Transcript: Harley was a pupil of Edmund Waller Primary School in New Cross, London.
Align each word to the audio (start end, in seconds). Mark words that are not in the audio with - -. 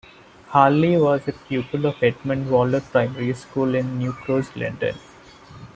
Harley 0.49 0.97
was 0.97 1.27
a 1.27 1.31
pupil 1.31 1.85
of 1.85 2.01
Edmund 2.01 2.49
Waller 2.49 2.81
Primary 2.81 3.33
School 3.35 3.75
in 3.75 3.99
New 3.99 4.13
Cross, 4.13 4.55
London. 4.55 4.95